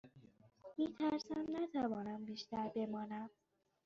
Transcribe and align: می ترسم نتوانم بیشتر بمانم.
می 0.77 0.93
ترسم 0.97 1.43
نتوانم 1.53 2.25
بیشتر 2.25 2.67
بمانم. 2.75 3.29